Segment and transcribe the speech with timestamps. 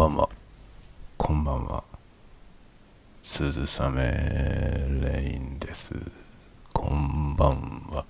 [0.00, 0.30] ばんは。
[1.18, 1.84] こんばんは。
[3.20, 4.00] 鈴雨
[5.02, 5.92] レインです。
[6.72, 8.06] こんばんは。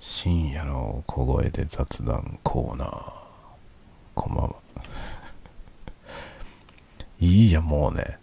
[0.00, 3.12] 深夜の小声で雑談コーナー。
[4.16, 4.56] こんばんは。
[7.20, 8.18] いいや、もうね、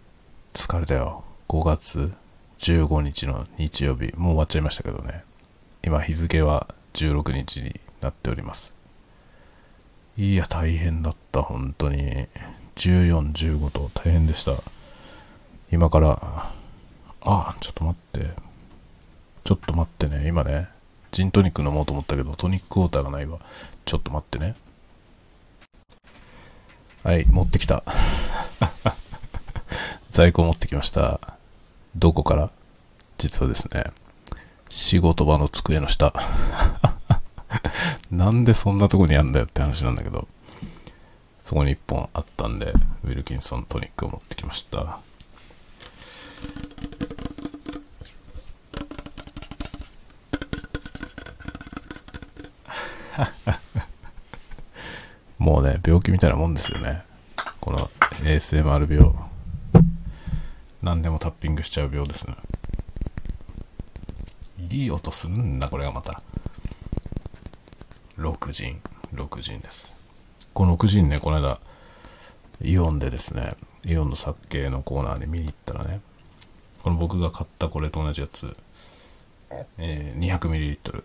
[0.52, 1.24] 疲れたよ。
[1.48, 2.14] 5月
[2.58, 5.24] 15日の日曜日、もう終わっちゃいましたけどね。
[5.82, 8.77] 今日付は16日になっております。
[10.18, 12.26] いや、大変だった、本当に。
[12.74, 14.54] 14、15と大変でした。
[15.70, 16.50] 今から、
[17.20, 18.30] あ、ちょっと待って。
[19.44, 20.70] ちょっと待ってね、今ね、
[21.12, 23.38] ジントニック飲もうと思ったけど、トニックウォーターがないわ。
[23.84, 24.56] ちょっと待ってね。
[27.04, 27.84] はい、持ってきた。
[30.10, 31.20] 在庫持ってきました。
[31.94, 32.50] どこから？
[33.18, 33.84] 実はですね、
[34.68, 36.12] 仕事場の机の下。
[38.10, 40.28] なんでそんなとこにあんだよって話なんだけど、
[41.40, 42.72] そこに一本あったんで、
[43.04, 44.98] ウィルキンソントニックを持ってきました。
[55.38, 57.02] もうね、病気みたいなもんですよね。
[57.60, 57.90] この
[58.22, 59.12] ASMR 病。
[60.82, 62.36] 何でもタッピングしちゃう病ですね。
[64.70, 66.22] いい音するんな、これがまた。
[68.18, 68.80] 6陣、
[69.14, 69.92] 6陣です。
[70.52, 71.60] この6陣ね、この間、
[72.60, 73.54] イオンでですね、
[73.86, 76.00] イオンの作系のコーナーで見に行ったらね、
[76.82, 78.56] この僕が買ったこれと同じやつ、
[79.78, 81.04] えー 200ml。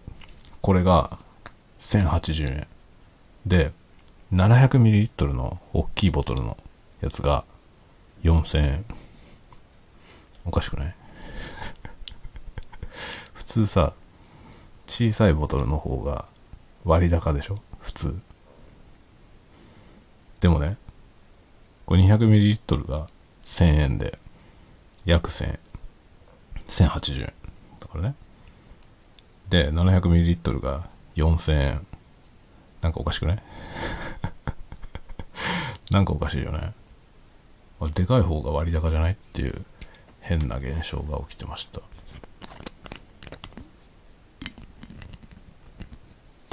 [0.62, 1.18] これが
[1.80, 2.68] 1080円。
[3.46, 3.72] で、
[4.34, 6.58] 700ml の大きいボトルの
[7.02, 7.46] やつが
[8.24, 8.86] 4000円。
[10.46, 10.96] おかしくない？
[13.34, 13.94] 普通さ、
[14.88, 16.26] 小さいボトルの方が
[16.86, 17.58] 割高でしょ？
[17.80, 18.20] 普通。
[20.40, 20.78] でもね、
[21.88, 23.08] 200ml が
[23.46, 24.20] 1000円で、
[25.06, 25.60] 約1000円。
[26.68, 27.34] 1080円。
[27.80, 28.16] だからね。
[29.50, 30.84] で、700ml が
[31.16, 31.86] 4000円。
[32.82, 33.44] なんかおかしくない？
[35.92, 36.74] なんかおかしいよね。
[37.94, 39.14] でかい方が割高じゃない？
[39.14, 39.66] っていう
[40.22, 41.82] 変な現象が起きてました。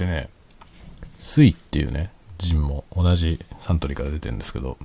[0.01, 0.31] でね、
[1.19, 4.79] スイっていうね、ジンも同じサントリーから出てるんですけど、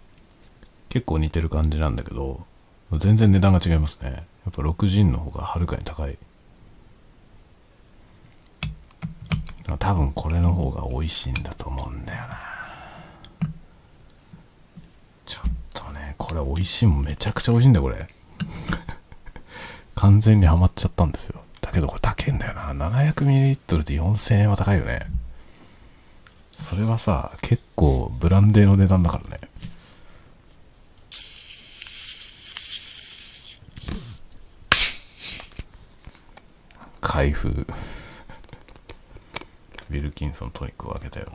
[0.89, 2.45] 結構似てる感じなんだけど、
[2.91, 4.11] 全然値段が違いますね。
[4.11, 6.17] やっぱ6ジンの方がはるかに高い。
[9.79, 12.37] 多分これの方が美味しいんだと思うんだよな。
[15.25, 18.09] ちょっとね、これ美味しいもんめちゃくちゃ美味しいんだよ、これ。
[19.95, 21.41] 完全にハマっちゃったんですよ。
[21.75, 22.73] けどこれ高いんだよな。
[22.73, 25.01] 700ml で4000円は高いよね。
[26.51, 29.41] それはさ、結構ブランデーの値段だからね。
[37.01, 37.49] 開封。
[39.89, 41.31] ウィルキンソントニックを開けたよ。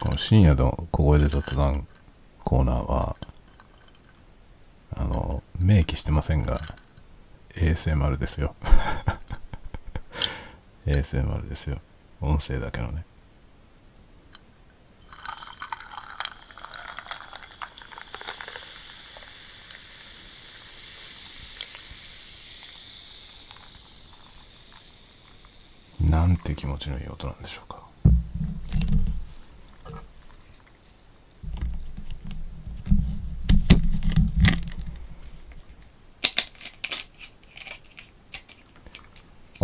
[0.00, 1.86] この深夜の小声で雑談
[2.52, 3.16] コーナーは、
[4.94, 6.60] あの、明記してませんが、
[7.54, 8.54] ASMR ですよ。
[10.84, 11.78] ASMR ですよ。
[12.20, 13.06] 音声だけのね。
[26.02, 27.81] なんて気持ちのいい音なんでしょうか。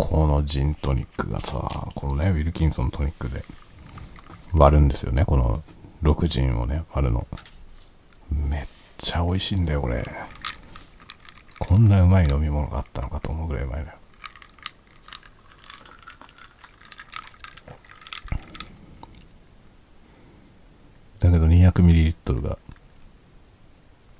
[0.09, 3.43] このジントニックがさ、このね、ウィルキンソントニックで
[4.51, 5.23] 割るんですよね。
[5.23, 5.61] この
[6.01, 7.27] 6ジンをね、割るの。
[8.31, 8.65] めっ
[8.97, 10.03] ちゃ美味しいんだよ、これ。
[11.59, 13.93] こんなうまい飲み物があったのかと思うぐらいうまいのよ。
[21.19, 22.57] だけど 200ml が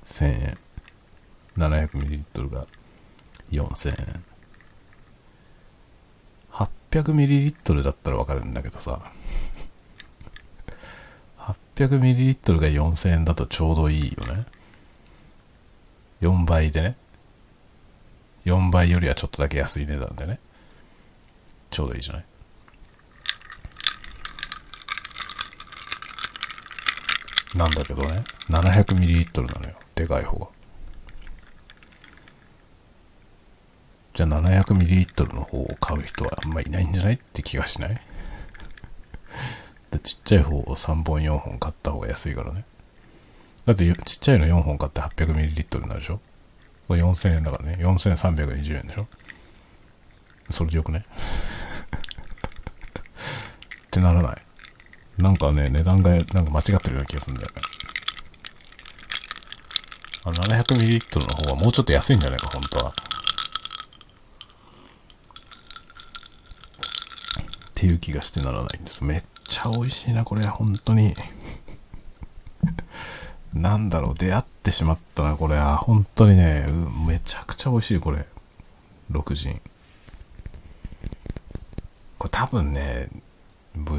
[0.04, 0.58] 1000円。
[1.56, 2.64] 700ml が
[3.50, 4.29] 4000円。
[6.90, 9.00] 800ml だったらわかるんだけどさ。
[11.38, 14.44] 800ml が4000円だとちょうどいいよね。
[16.20, 16.96] 4倍でね。
[18.44, 20.40] 4倍よりはちょっとだけ安い値段でね。
[21.70, 22.24] ちょうどいいじゃない
[27.56, 29.74] なんだけどね、700ml なのよ。
[29.94, 30.59] でかい方が。
[34.14, 37.14] じゃあ 700ml の方を買う人はあんまいないんじゃない？
[37.14, 38.00] って気がしない？
[39.90, 42.64] でちっちゃい方を3本4本買った方が安いからね。
[43.66, 46.20] だってちっちゃいの4本買って 800ml になるでしょ？
[46.88, 47.76] これ4000円だからね。
[47.80, 49.06] 4320円でしょ？
[50.50, 51.04] それでよくね？
[53.86, 54.36] ってならない。
[55.18, 57.62] なんかね、値段がなんか間違ってるような気がするんだよね。
[60.24, 62.94] 700ml の方がもうちょっと安いんじゃないか、本当は。
[67.80, 69.04] っていう気がしてならないんです。
[69.04, 71.14] めっちゃ美味しいな、これ、本当に。
[73.54, 75.56] なんだろう、出会ってしまったな、これ。
[75.56, 76.66] は本当にね、
[77.08, 78.26] めちゃくちゃ美味しい、これ。
[79.10, 79.62] 6ジン。
[82.18, 83.08] これ多分ね、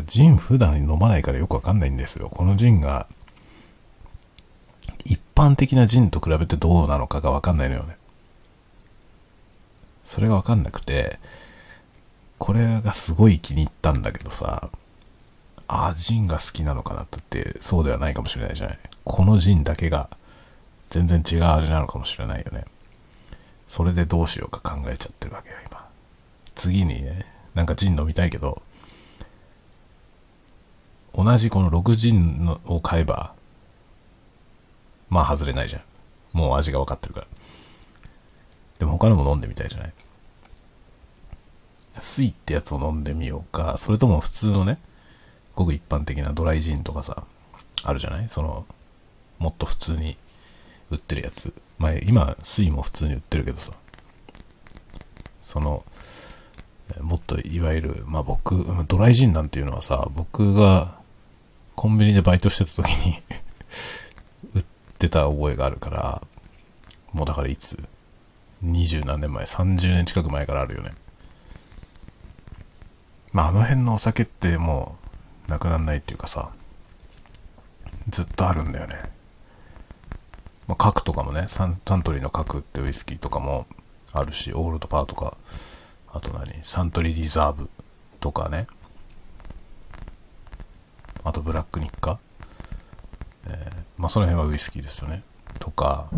[0.05, 2.29] ジン普段飲まないからよくわかんないんですよ。
[2.29, 3.07] このジンが、
[5.05, 7.97] 一般的なジンと比べてどうなのかがわかんないのよね。
[10.03, 11.19] それがわかんなくて、
[12.41, 14.71] これがすごい気に入ったんだけどさ、
[15.67, 18.79] あ、ジンが好きなのかなってってそうではないかもしれないじゃない。
[19.03, 20.09] このジンだけが
[20.89, 22.65] 全然違う味なのかもしれないよね。
[23.67, 25.87] それでどうしようか考えちゃってるわけよ、今。
[26.55, 28.63] 次にね、なんかジン飲みたいけど、
[31.13, 33.35] 同じこの6ジンのを買えば、
[35.11, 35.81] まあ外れないじゃん。
[36.33, 37.27] もう味が分かってるから。
[38.79, 39.93] でも他のも飲んでみたいじゃない？
[42.01, 44.77] スイってやつを飲んでみようか、それとも普通のね、
[45.55, 47.23] ごく一般的なドライジンとかさ、
[47.83, 48.29] あるじゃない？
[48.29, 48.65] その、
[49.39, 50.17] もっと普通に
[50.89, 51.53] 売ってるやつ。
[51.77, 53.73] まあ今、水も普通に売ってるけどさ、
[55.41, 55.83] その、
[57.01, 60.95] もっといわゆる、まあ僕、ドライジンなんていうのはさ、僕が
[61.75, 63.19] コンビニでバイトしてた時に
[64.53, 64.63] 売っ
[64.99, 66.21] てた覚えがあるから、
[67.13, 67.81] もうだからいつ、
[68.61, 70.91] 二十何年前、30年近く前からあるよね。
[73.33, 74.97] まああの辺のお酒っても
[75.47, 76.51] うなくならないっていうかさ、
[78.09, 78.95] ずっとあるんだよね。
[80.67, 83.67] まあ、角とかもねサン、サントリーの角ってウイスキーとかも
[84.13, 85.37] あるし、オールドパーとか、
[86.13, 87.69] あと何サントリーリザーブ
[88.19, 88.67] とかね。
[91.23, 92.19] あとブラックニッカ。
[93.47, 95.23] えー、まあその辺はウイスキーですよね。
[95.59, 96.09] とか、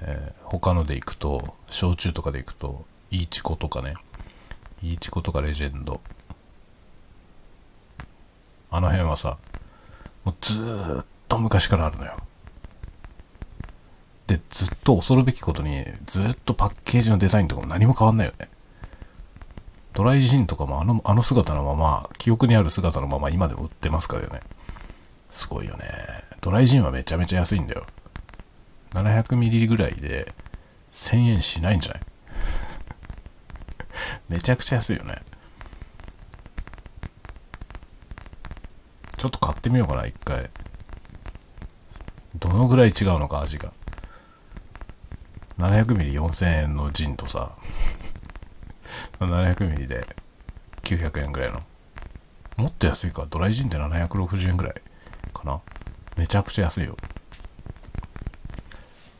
[0.00, 3.94] えー、他ので行くと、焼酎とかで行くと、イーチコとかね。
[4.82, 6.00] イーチコとかレジェンド。
[8.70, 9.38] あの辺はさ、
[10.24, 12.14] もうずーっと昔からあるのよ。
[14.26, 18.48] で、ずっと恐るべきことに、ずっとパッケージのデザインとかも何も変わんないよね。
[19.92, 24.40] ドライジンとかもあの、あの姿のまま、記憶にある姿のまま今でも売ってますからよね。
[25.30, 25.86] すごいよね。
[26.40, 27.84] ドライジンはめちゃめちゃ安いんだよ。
[28.92, 30.32] 700ml ぐらいで
[30.92, 32.02] 1000円しないんじゃない？
[34.28, 35.16] めちゃくちゃ安いよね。
[39.16, 40.50] ちょっと買ってみようかな、一回。
[42.38, 43.72] どのぐらい違うのか、味が。
[45.58, 47.56] 700ml4000 円のジンとさ、
[49.20, 50.06] 700ml で
[50.82, 51.60] 900円ぐらいの。
[52.58, 53.26] もっと安いか。
[53.28, 54.74] ドライジンって760円ぐらい
[55.32, 55.60] かな。
[56.16, 56.96] めちゃくちゃ安いよ。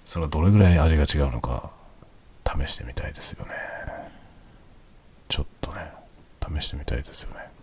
[0.04, 1.70] それはどれぐらい味が違うのか、
[2.44, 3.52] 試してみたいですよね。
[5.28, 5.90] ちょっとね、
[6.58, 7.55] 試してみたいですよね。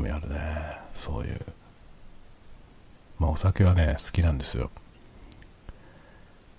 [0.00, 0.38] 味あるね。
[0.92, 1.40] そういう。
[3.18, 4.70] まあお酒はね、好きなんですよ。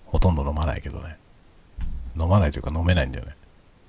[0.06, 1.16] ほとんど飲まないけどね。
[2.20, 3.34] 飲まないというか飲めないんだよね。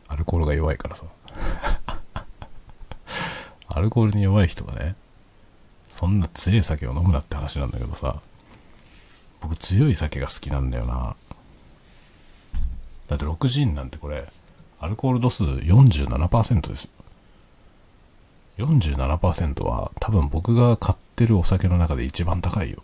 [0.07, 1.05] アルコールが弱いからさ。
[3.67, 4.95] アルコールに弱い人がね、
[5.87, 8.21] そんな強い酒を飲むなって話なんだけどさ、
[9.41, 11.15] 僕強い酒が好きなんだよな。
[13.07, 14.25] だって6ジンなんてこれ、
[14.79, 16.91] アルコール度数47%ですよ。
[18.57, 22.83] 47%は多分僕が買ってるお酒の中で一番高いよ。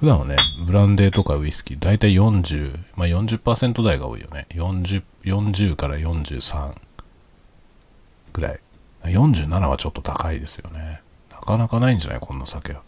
[0.00, 4.46] 普段はね、ブランデーとかウイスキー、だいたい40、まあ40%台が多いよね。
[4.50, 6.74] 40、40から43
[8.32, 8.60] ぐらい。
[9.02, 11.00] 47はちょっと高いですよね。
[11.30, 12.20] なかなかないんじゃない？
[12.20, 12.82] こんな酒は。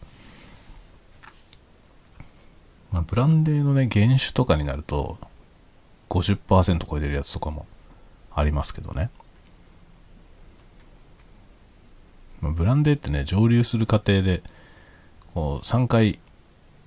[2.93, 5.19] まあ、ブランデーのね、原酒とかになると、
[6.11, 7.67] 50%超えてるやつとかも
[8.35, 9.11] ありますけどね。
[12.41, 14.43] まあ、ブランデーってね、蒸留する過程で、
[15.35, 16.19] こう、3回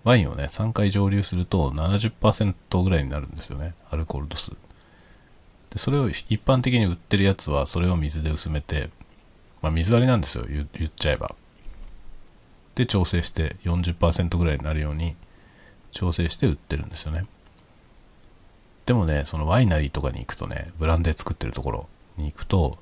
[0.04, 3.74] ワインをね、3回蒸留すると70%ぐらいになるんですよね。
[3.90, 4.52] アルコール度数。
[4.52, 4.58] で、
[5.78, 8.90] それを一般的に売ってるやつは、それを水で薄めて、
[9.62, 10.46] まあ、水割りなんですよ。
[10.48, 11.36] 言っちゃえば。
[12.76, 15.16] で調整して40%ぐらいになるように
[15.92, 17.26] 調整して売ってるんですよね。
[18.86, 22.78] でもね、そのワイナリーとかに行くとね、ブランデー作ってるところに行くと、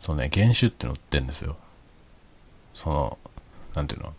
[0.00, 1.56] そのね、原酒っての売ってるんですよ。
[2.78, 3.18] その、
[3.74, 4.12] なんていうの、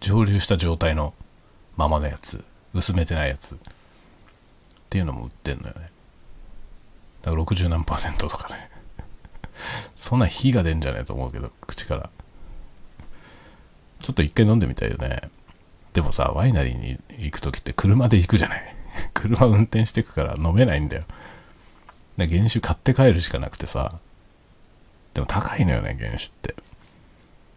[0.00, 1.14] 蒸留した状態の
[1.74, 2.44] ままのやつ、
[2.74, 3.58] 薄めてないやつっ
[4.90, 5.88] ていうのも売ってんのよね。
[7.22, 8.68] だから60何パーセントとかね。
[9.96, 12.10] そんな火が出んじゃねえと思うけど、口から。
[14.00, 15.30] ちょっと一回飲んでみたいよね。
[15.94, 18.76] でもさ、ワイナリーに行くときって車で行くじゃない
[19.14, 21.04] 車運転してくから飲めないんだよ。
[22.18, 23.98] で原酒買って帰るしかなくてさ。
[25.14, 26.54] でも高いのよね、原酒って。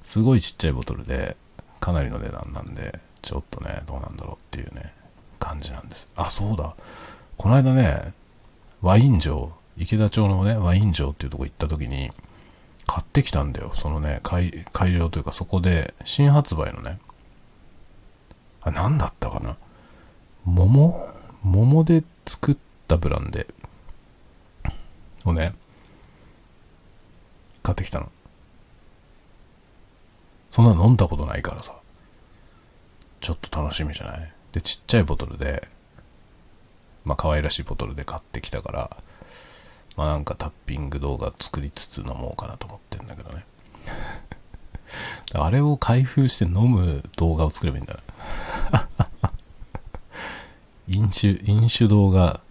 [0.03, 1.35] すごいちっちゃいボトルで、
[1.79, 4.93] かなりの値段なんで、ちょっとね、どうなんだろうっていうね、
[5.39, 6.07] 感じなんです。
[6.15, 6.75] あ、そうだ。
[7.37, 8.13] この間ね、
[8.81, 12.11] ワイン城、池田町のね、ワイン城っていうとこ行った時に、
[12.85, 13.71] 買ってきたんだよ。
[13.73, 16.99] そのね、会会場というかそこで、新発売のね、
[18.61, 19.55] あ、なんだったかな？
[20.43, 21.09] 桃？
[21.43, 22.57] 桃で作っ
[22.87, 25.53] たブランデーをね、
[27.61, 28.11] 買ってきたの。
[30.53, 31.73] そんなの飲んだことないからさ。
[33.21, 34.31] ちょっと楽しみじゃない？
[34.51, 35.67] で、ちっちゃいボトルで、
[37.05, 38.95] まあ可愛らしいボトルで買ってきたから、
[39.97, 43.43] まあなんかタッピング動画作りつつ飲もうかなと思ってんだけどね。
[45.33, 47.97] あれを開封して飲む動画を作ればいいんだ
[48.71, 48.87] な。
[50.87, 52.41] 飲酒、飲酒動画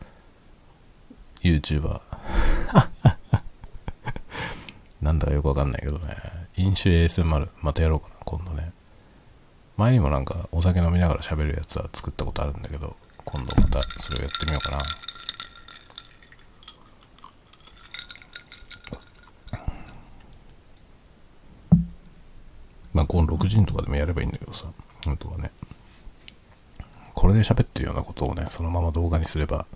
[1.43, 2.01] YouTuber。
[5.01, 6.42] なんだかよくわかんないけどね。
[6.63, 8.73] 飲酒 ASMR、またやろうかな、今度ね。
[9.77, 14.83] 前にもなんかお酒飲みながら喋るやつは作ったことあるんだけど、今度またそれをやってみようかな。
[22.93, 24.67] まあ、この6時とかでもやればいいんだけどさ、
[25.05, 25.51] 本当はね。
[27.15, 29.67] これで喋ってるようなことをね、そのまま動画にすれば、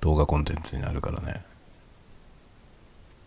[0.00, 1.42] 動画コンテンツになるからね。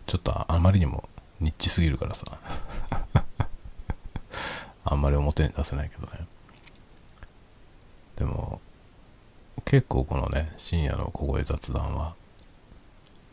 [0.06, 1.09] ちょっとあまりにも
[1.42, 2.26] ニッチすぎるからさ。
[4.86, 6.26] あんまり表に出せないけどね。
[8.16, 8.60] でも、
[9.66, 12.16] 結構このね、深夜の小声雑談は、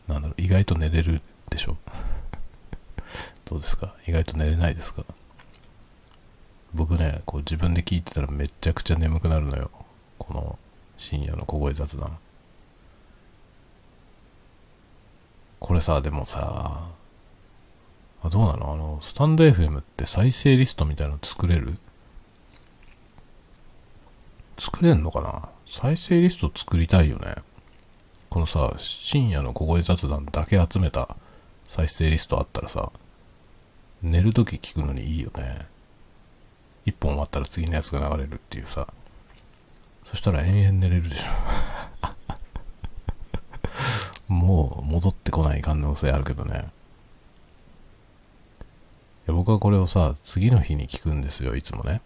[0.07, 1.77] なんだろう、意外と寝れるでしょ？
[3.45, 3.93] どうですか？
[4.07, 5.03] 意外と寝れないですか？
[6.73, 9.71] 僕ね、こう自分で聞いてたらめちゃくちゃ眠くなるのよ。
[10.19, 10.59] この
[10.97, 12.17] 深夜の小声雑談。
[15.59, 16.87] これさ、でもさ、
[18.23, 18.73] あどうなの？
[18.73, 21.77] あの、スタンド FM って再生リストみたいなの作れる？
[24.57, 25.49] 作れんのかな？
[25.65, 27.35] 再生リスト作りたいよね。
[28.29, 31.15] このさ、深夜の小声雑談だけ集めた
[31.63, 32.91] 再生リストあったらさ、
[34.01, 35.67] 寝るとき聞くのにいいよね。
[36.85, 38.87] 一本終わったら次のやつが流れるっていうさ。
[40.03, 44.33] そしたら延々寝れるでしょ。
[44.33, 46.69] もう戻ってこない可能性あるけどね。
[49.27, 52.01] いや僕はこれをさ、次の日に聞くんですよ、いつもね。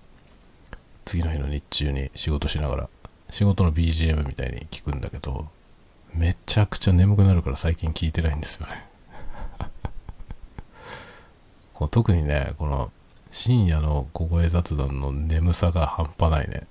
[1.05, 2.89] 次の日の日中に仕事しながら。
[3.29, 5.47] 仕事の BGM みたいに聞くんだけど、
[6.15, 8.85] めちゃくちゃ眠くなるから最近聞いてないんですよね。
[11.75, 12.91] こう特にね、この
[13.29, 16.65] 深夜の小声雑談の眠さが半端ないね。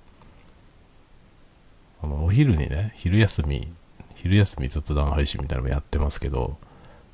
[2.03, 3.71] あの、お昼にね、昼休み、
[4.15, 6.57] 昼休み雑談配信みたいなのもやってますけど、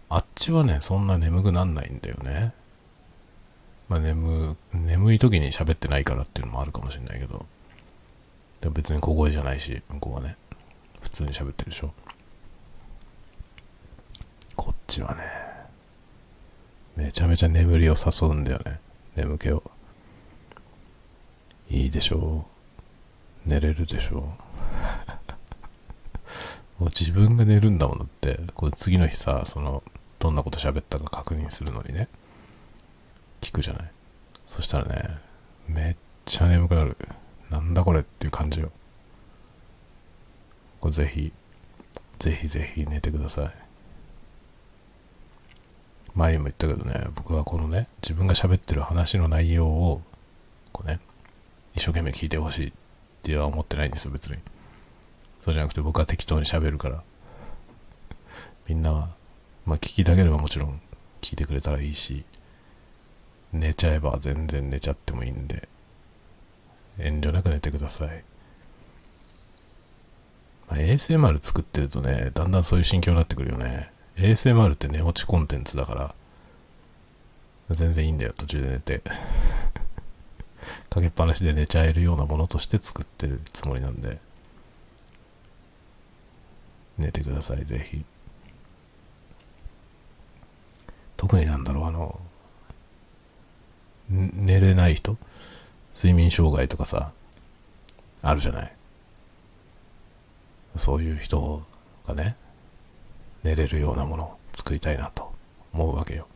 [0.09, 2.51] あっちはね、そんな眠くなんないんだよね。
[3.89, 7.45] まあ眠、眠い時に喋ってないからっていうのもあるかもしれないけど、
[8.61, 10.35] でも別に小声じゃないし、向こうはね、
[11.01, 11.93] 普通に喋ってるでしょ。
[14.55, 15.21] こっちはね、
[16.95, 18.79] めちゃめちゃ眠りを誘うんだよね。
[19.15, 19.63] 眠気を。
[21.69, 22.45] いいでしょ
[23.45, 23.49] う。
[23.49, 24.21] 寝れるでしょう。
[26.83, 29.83] もう自分が寝るんだもんだって、これ次の日さ、その、
[30.19, 32.07] どんなこと喋ったか確認するのにね、
[33.41, 33.91] 聞くじゃない。
[34.45, 35.17] そしたらね、
[35.67, 36.97] めっちゃ眠くなる。
[37.49, 38.71] なんだこれっていう感じよ。
[40.79, 41.31] これぜひ、
[42.19, 43.51] ぜひぜひ寝てください。
[46.15, 50.01] 前にも言ったけどね、僕はこのね、自分が喋ってる話の内容を、
[50.73, 50.99] こうね、
[51.75, 52.73] 一生懸命聞いてほしいっ
[53.21, 54.37] ては思ってないんですよ、別に。
[55.39, 57.03] そうじゃなくて僕は適当に喋るから。
[58.67, 59.09] みんなは、
[59.65, 60.81] まあ聞きたければもちろん
[61.21, 62.25] 聞いてくれたらいいし、
[63.53, 65.67] 寝ちゃえば全然寝ちゃってもいいんで、
[66.99, 68.23] 遠慮なく寝てください。
[70.67, 73.91] まあ、ASMR 作ってるとね、だんだんそういう心境になってくるよね。
[74.17, 76.15] ASMR って寝落ちコンテンツだから、
[77.75, 79.01] 全然いいんだよ、途中で寝て。
[80.89, 84.19] かけっぱなしで寝ちゃえるようなものとして作ってるつもりなんで、
[86.97, 88.03] 寝てください、ぜひ。
[91.15, 92.19] 特になんだろう、あの、
[94.09, 95.17] 寝れない人？
[95.93, 97.11] 睡眠障害とかさ、
[98.21, 98.71] あるじゃない？
[100.75, 101.63] そういう人
[102.07, 102.35] がね、
[103.43, 105.33] 寝れるようなものを作りたいなと
[105.73, 106.27] 思うわけよ。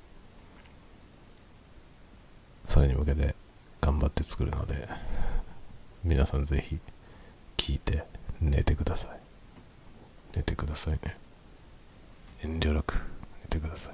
[2.65, 3.35] それに向けて
[3.79, 4.87] 頑張って作るので、
[6.03, 6.79] 皆さんぜひ
[7.57, 8.03] 聞いて
[8.39, 9.19] 寝てください。
[10.35, 11.17] 寝てくださいね。
[12.43, 12.95] 遠慮なく
[13.43, 13.93] 寝てください。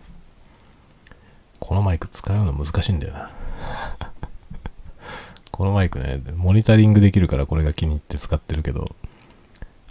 [1.60, 3.32] このマイク使うの難しいんだよな。
[5.52, 8.86] このマイクね、モニタリングできるからこれが気に入って使ってるけど、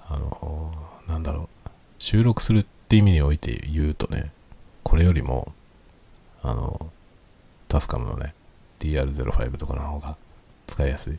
[0.09, 0.73] あの、
[1.09, 1.69] なんだろう、
[1.99, 4.31] 収録するって意味において言うとね、
[4.85, 5.53] これよりも、
[6.43, 6.93] あの、
[7.67, 8.35] タスカムのね、
[8.79, 10.17] DR05 とかの方が
[10.69, 11.19] 使いやすい。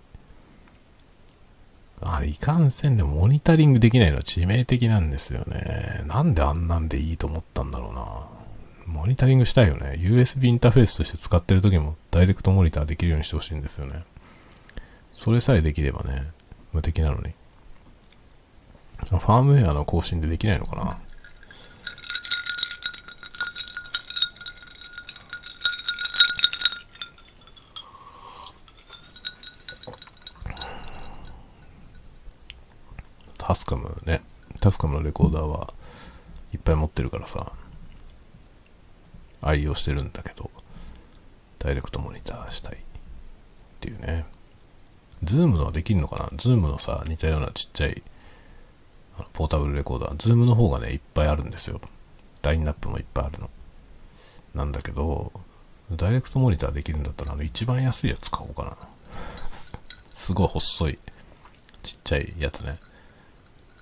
[2.01, 6.03] あれ、いかんせんでもモニタリングできないのは致命的なんですよね。
[6.05, 8.36] なんであんなんでいいと思ったんだろうな。
[8.87, 9.95] モニタリングしたいよね。
[9.99, 14.03] USB インターフェースとして使ってる時もダイレクトモニターできるようにしてほしいんですよね。
[15.11, 16.31] それさえできればね、
[16.71, 17.33] 無敵なのに。
[19.05, 20.97] ファームウェアの更新でできないのかな？
[33.37, 34.21] タスカムね。
[34.59, 35.73] タスカムのレコーダーは
[36.53, 37.51] いっぱい持ってるからさ、
[39.41, 40.49] 愛用してるんだけど、
[41.59, 42.77] ダイレクトモニターしたいっ
[43.79, 44.25] ていうね。
[45.23, 46.29] Zoom のはできるのかな？
[46.37, 48.03] Zoom のさ、似たようなちっちゃい
[49.33, 50.15] ポータブルレコーダー。
[50.17, 51.81] Zoom の方がね、いっぱいあるんですよ。
[52.43, 53.49] ラインナップもいっぱいあるの。
[54.53, 55.31] なんだけど、
[55.91, 58.77] ダイレクトモニターできるんだったら、あの一番安いやつ買おうかな。
[60.13, 60.99] すごい細い、
[61.81, 62.79] ちっちゃいやつね。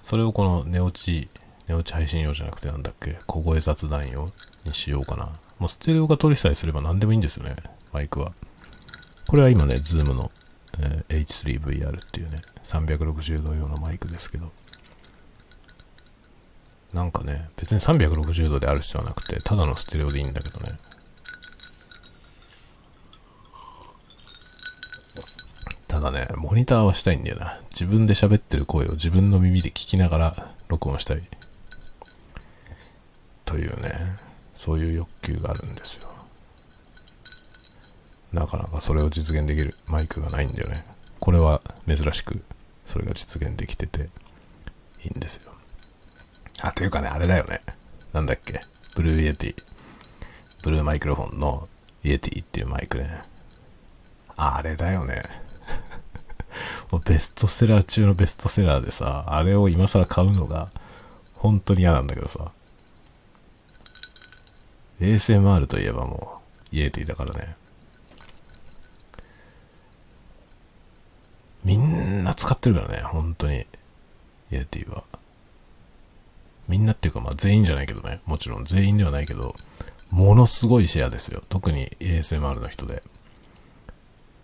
[0.01, 1.29] それをこの寝落ち、
[1.67, 4.31] 寝落ち配信用じゃなくてなんだっけ、小声雑談用
[4.63, 5.37] にしようかな。
[5.59, 7.55] もうステレオが録れさえすれば何でもいいんですよね、
[7.93, 8.33] マイクは。
[9.27, 10.31] これは今ね、 Zoom の
[10.79, 14.51] えー、H3VR っていうね、360度用のマイクですけど、
[16.93, 20.77] なんかね、別に360度である必要はなくて、ただのステレオでいいんだけどね。
[25.87, 27.59] ただね、モニターはしたいんだよな。
[27.71, 31.23] 自分で喋ってる声を自分の耳で聞きながら録音したい。
[33.45, 34.17] というね、
[34.55, 36.07] そういう欲求があるんですよ。
[38.33, 40.83] なかなかそれを実現できるマイクがないんだよね。
[41.19, 42.41] これは珍しく
[42.85, 44.09] それが実現できてて
[45.03, 45.51] いいんですよ。
[46.61, 47.61] あ、というかね、あれだよね。
[48.13, 48.61] なんだっけ。
[48.95, 51.67] Blue Yeti。Blue Microphone の
[52.03, 53.21] Yeti っていうマイクね。
[54.37, 55.23] あれだよね。
[57.05, 60.69] ベストセラー中のベストセラーでさ、あれを今更買うのが
[61.33, 62.51] 本当に嫌なんだけどさ。
[64.99, 67.55] ASMR といえばもうイエティだからね。
[71.63, 73.55] みんな使ってるからね、本当に。
[73.55, 73.65] イ
[74.51, 75.03] エティは。
[76.67, 78.21] みんなっていうか、まあ全員じゃないけどね。
[78.25, 79.55] もちろん全員ではないけど、
[80.11, 81.43] ものすごいシェアですよ。
[81.49, 83.03] 特に ASMR の人で。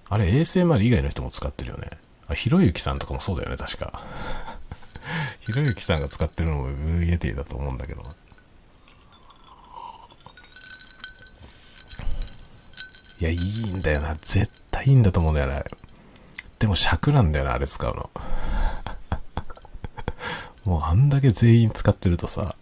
[0.10, 1.90] あれ、ASMR 以外の人も使ってるよね。
[2.28, 4.02] あ、ひろゆきさんとかもそうだよね、確か。
[5.42, 8.04] ひろゆきさんが使ってるのも Blue Yeti だと思うんだけど。
[13.22, 13.40] いや、いい
[13.72, 14.16] んだよな。
[14.16, 15.64] 絶対いいんだと思うんだよな。
[16.58, 18.10] でも癪なんだよな、あれ使うの。
[20.66, 22.56] もうあんだけ全員使ってるとさ、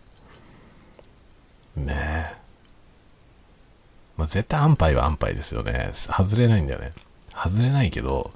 [1.77, 2.37] ねえ。
[4.17, 5.91] まあ、絶対安牌は安牌ですよね。
[5.93, 6.91] 外れないんだよね。
[7.33, 8.31] 外れないけど、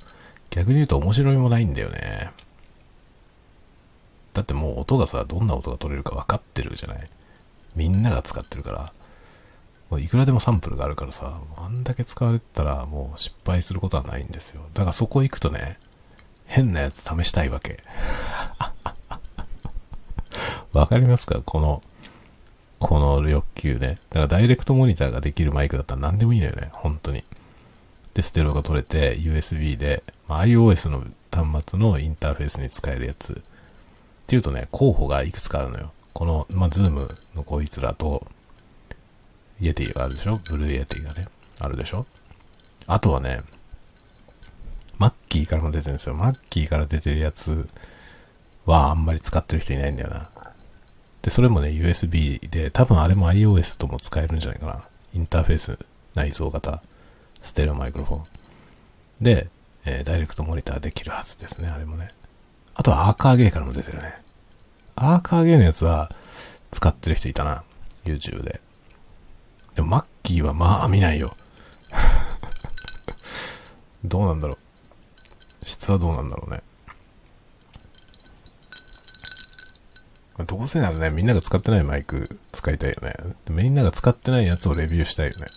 [0.49, 2.31] 逆に言うと面白みもないんだよね。
[4.31, 7.09] だってもう音がさ、どんな音が取れるか分かってるじゃない。
[7.75, 8.93] みんなが使ってるから。
[9.93, 14.63] もういくらでもサンプルがあるからさ、あんだけ使われてたらもう失敗することはないんですよ。
[14.73, 15.77] だからそこ行くとね、
[16.47, 17.83] 変なやつ試したいわけ。
[20.73, 21.43] わかりますか？
[21.45, 21.83] この、
[22.79, 23.99] この欲求ね。
[24.09, 26.69] だからダイレクトモニターができるマイクだったら何でもいいのよね。
[26.71, 27.23] 本当に。
[28.15, 33.33] で、ステレオが録れて、USB で、まあ、iOS の端末のインターフェースに使えるやつ。
[33.33, 33.35] っ
[34.25, 35.91] ていうとね、候補がいくつかあるのよ。
[36.13, 38.25] この、まあ、 Zoom のこいつらと、
[39.63, 40.39] Yeti があるでしょ？
[40.43, 41.27] Blue Yeti がね、
[41.59, 42.05] あるでしょ？
[42.85, 43.41] あとはね、
[44.97, 46.15] Mackie からも出てるんですよ。
[46.15, 47.65] Mackie から出てるやつ
[48.65, 50.29] はあんまり使ってる人いないんだよな。
[51.21, 54.83] で、それもね、USB で、多分あれも iOS とも使えるんじゃないかな。
[55.13, 55.79] インターフェース
[56.13, 56.81] 内蔵型、
[57.41, 58.25] ステレオマイクロフォン。
[59.21, 59.47] で、
[59.85, 62.11] えーダイレクトモニターできるはずですね、あれもね。
[62.75, 64.15] あとはアーカーゲーからも出てるね。
[64.95, 66.11] アーカーゲーのやつは
[66.71, 67.63] 使ってる人いたな。
[68.03, 68.59] YouTube で。
[69.75, 71.35] でもマッキーはまあ見ないよ。
[74.05, 74.57] どうなんだろう。
[75.65, 76.61] 質はどうなんだろうね。
[80.45, 83.13] どうせならね、みんなが使ってないマイク使いたいよね。
[83.49, 85.47] みんなが使ってないやつをレビューしたいよね。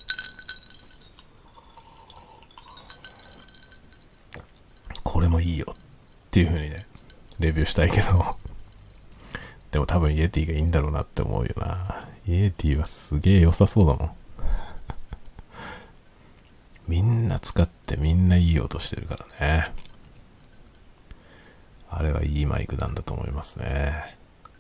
[5.02, 5.74] これもいいよっ
[6.31, 6.87] ていう風にね、
[7.38, 8.37] レビューしたいけど。
[9.70, 12.07] でも多分イエティがいいんだろうなって思うよな。
[12.29, 14.11] イエティはすげえ良さそうだもん。
[16.89, 19.73] みんな使ってみんないい音してるからね。
[21.89, 24.17] あれはいいマイクなんだと思いますね。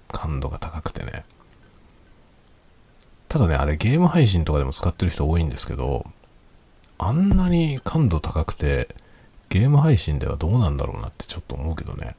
[0.08, 1.24] 感度が高くてね。
[3.28, 6.06] ただね、あれゲーム配信とかでも使ってる人多いんですけど、
[6.98, 8.94] あんなに感度高くて、
[9.48, 12.14] ゲーム配信ではどうなんだろうなってちょっと思うけどね。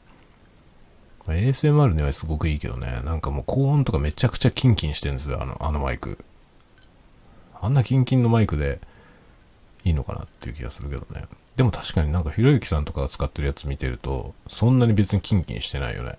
[1.33, 6.17] ASMR にはすごくいいけどね、なんかもう高音とかめちゃくちゃキンキンしてるんですよ、あの、あのマイク。
[7.59, 8.79] あんなキンキンのマイクで
[9.83, 11.25] いいのかなっていう気がするけどね。
[11.55, 16.17] でも確かになんかひろゆきさんとかが使ってるやつ見てると、そんなに別にキンキンしてないよね。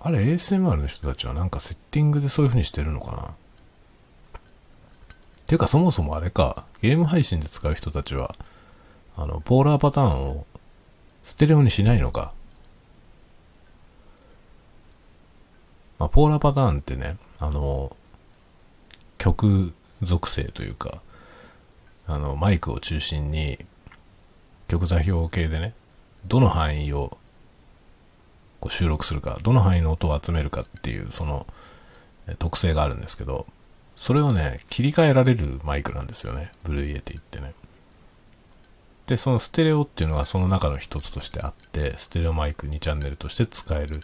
[0.00, 3.34] あれ ASMR の人たちはなんかセッティングでそういう風にしてるのかな
[5.46, 8.34] てかそもそもあれか、ゲーム配信で使う人たちは、
[9.16, 10.46] あの、ポーラーパターンを
[11.22, 12.32] ステレオにしないのか。
[16.02, 17.96] まあ、ポーラーパターンってね、あの、
[19.18, 21.00] 極属性というか、
[22.08, 23.56] あの、マイクを中心に、
[24.66, 25.74] 極座標系でね、
[26.26, 27.16] どの範囲を
[28.58, 31.46] こう収録するか、どの範囲の音を集めるかっていう、その、
[32.40, 33.46] 特性があるんですけど、
[33.94, 36.50] それをね、切り替えられるマイクなんですよね。
[36.64, 37.54] Blue Yeti ってね。
[39.06, 44.02] で、そのステレオっていうのがその中の一つとしてあって、ステレオマイク2チャンネルとして使える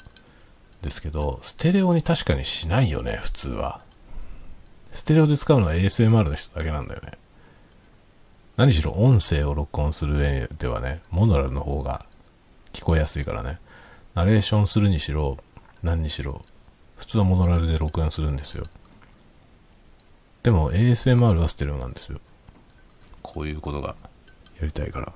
[0.82, 3.80] ですけど、ステレオに確かにしないよね、普通は。
[4.92, 7.12] ステレオで使うのは ASMR の人だけなんだよね。
[8.56, 12.04] 何しろ音声を録音する上ではね、モノラルの方が
[12.72, 13.58] 聞こえやすいからね。
[14.14, 15.36] ナレーションするにしろ、
[15.82, 16.44] 何にしろ、
[16.96, 18.66] 普通はモノラルで録音するんですよ。
[20.42, 22.20] でも ASMR はステレオなんですよ。
[23.22, 23.94] こういうことが
[24.60, 25.12] やりたいから。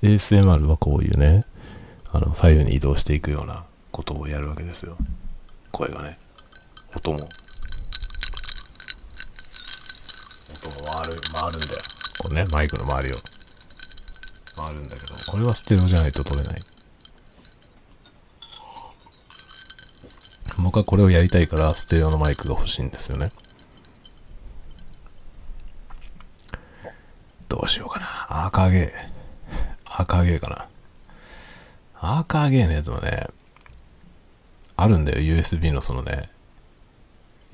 [0.02, 1.44] ASMR はこういうね、
[2.12, 4.96] あの、左右に移動していくようなことをやるわけですよ。
[5.70, 6.18] 声がね。
[6.94, 7.28] 音も。
[10.64, 11.82] 音も回る、回るんだよ。
[12.18, 13.18] これね、マイクの周りを。
[14.54, 16.62] 回るんだけど、これはステレオじゃないと撮れない。
[20.58, 23.32] 僕はこれをやりたいから、ステレオのマイクが欲しいんですよね。
[27.48, 28.46] どうしようかな。
[28.46, 28.90] アーカーゲー。
[29.86, 30.68] アーカーゲーかな。
[32.04, 33.28] アーカーゲーのやつもね、
[34.76, 35.18] あるんだよ。
[35.20, 36.30] USB のそのね、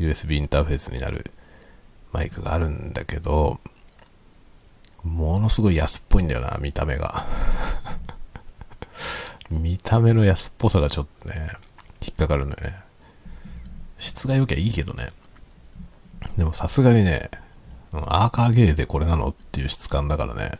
[0.00, 1.30] USB インターフェースになる
[2.12, 3.60] マイクがあるんだけど、
[5.04, 7.26] ものすごい安っぽいんだよな、見た目が。
[9.50, 11.50] 見た目の安っぽさがちょっとね、
[12.00, 12.74] 引っかかるのよね。
[13.98, 15.10] 質が良きゃいいけどね。
[16.38, 17.30] でもさすがにね、
[17.92, 20.58] アーカーゲーでこれなのっていう質感だからね、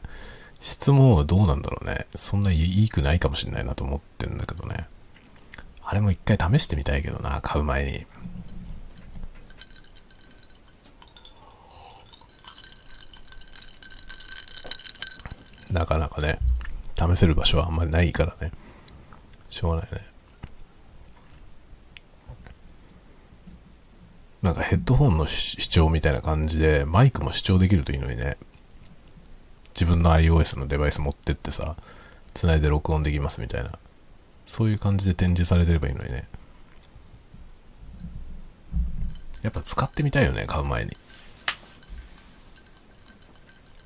[0.60, 2.06] 質もどうなんだろうね。
[2.14, 4.86] そんないいくないかもしれないなと思ってんだけどね。
[5.82, 8.06] あれも一回試してみたいけどな、買う前に。
[15.70, 16.38] なかなかね、
[16.96, 18.52] 試せる場所はあんまりないからね。
[19.50, 20.06] しょうがないね。
[24.42, 28.36] なんかヘッドホンの視聴みたいな感じで、マイクも視聴できるといいのにね。
[29.78, 31.76] 自分の iOS のデバイス持ってってさ、
[32.34, 33.70] 繋いで録音できますみたいな。
[34.44, 36.26] そういう感じで展示されてればいいのにね。
[39.42, 40.96] やっぱ使ってみたいよね、買う前に。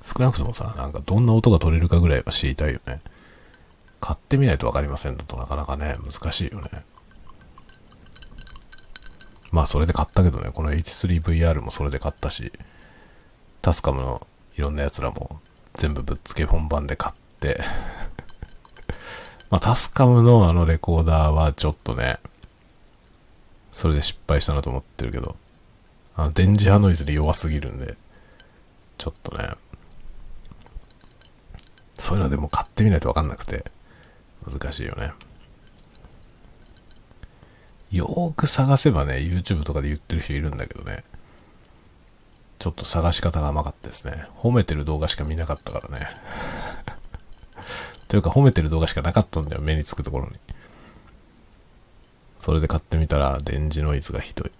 [0.01, 2.99] 少なくともさ、なんかどんな音が取れるかぐらいは知りたいよね。
[4.01, 6.69] 買ってみないとわかりませんだとなかなかね、難しいよね。
[9.51, 12.51] まあそれで買ったけどね、この H3VR もそれで買ったし、
[13.61, 14.25] タスカムの
[14.57, 15.39] いろんなやつらも
[15.75, 17.61] 全部ぶっつけ本番で買って、
[19.49, 22.19] まあタスカムのあのレコーダーはちょっとね、
[23.71, 25.35] それで失敗したなと思ってるけど、
[26.15, 27.97] あの電磁波ノイズに弱すぎるんで、
[28.97, 29.49] ちょっとね、
[31.95, 33.65] そういうのでも買ってみないとわかんなくて、
[34.45, 35.11] 難しいよね。
[37.91, 41.03] よーく探せばね、YouTube とかで言ってる人いるんだけどね。
[42.59, 44.25] ちょっと探し方が甘かったですね。
[44.35, 46.07] 褒めてる動画しか見なかったからね。
[48.07, 50.39] というか褒めてる動画しかなかったんだよ、目につくところに。
[52.37, 54.51] それで買ってみたら電磁ノイズがひどい。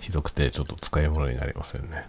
[0.00, 2.08] ひどくてちょっと使い物になりませんね。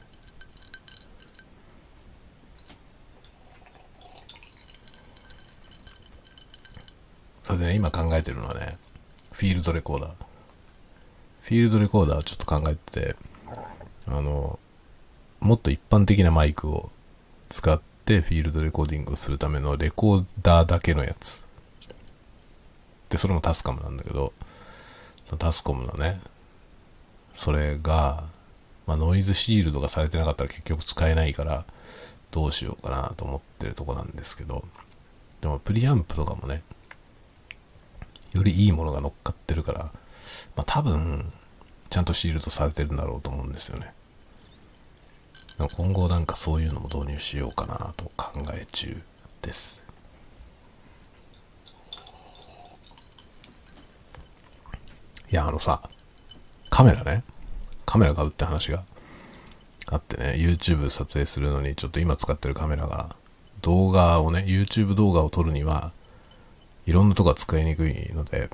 [7.43, 8.77] それでね、今考えてるのはね、
[9.31, 10.11] フィールドレコーダー。
[11.41, 13.15] フィールドレコーダーちょっと考えてて、
[14.07, 14.57] あの、
[15.43, 16.89] もっと一般的なマイクを
[17.49, 21.45] 使ってフィールドレコーディングをするためのレコーダーだけのやつ。
[23.09, 24.31] で、それもタスカムなんだけど、
[25.25, 26.21] そのタスコムのね、
[27.33, 28.23] それが、
[28.87, 31.65] まあ、ノイズシールドがされてなかったら結局使えないから、
[32.31, 34.63] どうしようかなと思ってるとこなんですけど、
[35.41, 36.63] でもプリアンプとかもね、
[38.31, 39.91] よりいいものが乗っかってるから、ま
[40.61, 41.33] あ、多分、
[41.89, 43.93] ちゃんとシールドされてるんだろうと思うんですよね。
[45.57, 49.01] 今後なんかそういうのも導入しようかなと考え中
[49.41, 49.83] です。
[55.31, 55.81] いや、あのさ、
[56.69, 57.23] カメラね。
[57.85, 58.83] カメラ買うって話が
[59.87, 63.15] あってね、YouTube 撮影するのにちょっと今使ってるカメラが
[63.61, 65.91] 動画をね、YouTube 動画を撮るには、
[66.85, 68.49] いろんなとこが使いにくいので、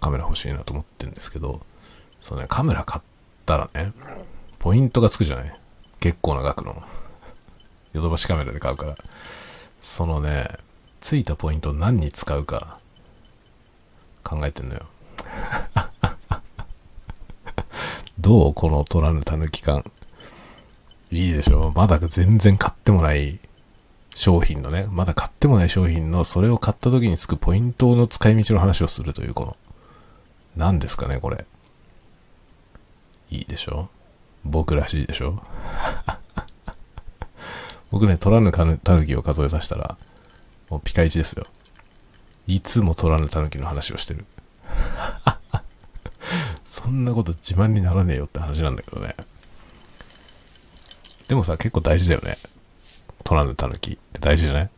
[0.00, 1.60] カメラ欲しいなと思ってるんですけど、
[2.20, 3.02] そうね、カメラ買っ
[3.44, 3.92] たらね、
[4.68, 5.58] ポイントがつくじゃない？
[5.98, 6.82] 結構な額の。
[7.94, 8.96] ヨドバシカメラで買うから。
[9.80, 10.46] そのね、
[10.98, 12.78] ついたポイント何に使うか
[14.22, 14.82] 考えてんのよ。
[18.20, 19.90] どうこの取らぬたぬき感。
[21.10, 23.40] いいでしょまだ全然買ってもない
[24.14, 29.56] 商品のね、まだ買ってもない商品の、それを買った時につくポイントの使い道の話をするという、この、
[30.58, 31.46] 何ですかね、これ。
[33.30, 33.88] いいでしょ
[34.44, 35.42] 僕らしいでしょ？
[37.90, 39.96] 僕ね、取らぬたぬきを数えさせたら、
[40.68, 41.46] もうピカイチですよ。
[42.46, 44.24] いつも取らぬたぬきの話をしてる。
[46.64, 49.14] そんなこと自慢にならねえよって話なんだけどね。
[51.28, 52.36] でもさ、結構大事だよね。
[53.24, 54.70] 取らぬ狸って大事じゃない？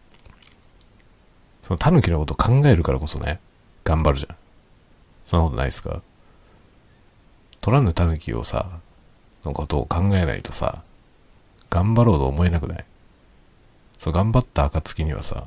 [1.62, 3.40] その狸のこと考えるからこそね、
[3.84, 4.36] 頑張るじゃん。
[5.24, 6.02] そんなことないですか？
[7.60, 8.80] 取らぬ狸をさ、
[9.44, 10.82] のことを考えないとさ、
[11.70, 12.84] 頑張ろうと思えなくない？
[13.98, 15.46] そう、頑張った暁にはさ、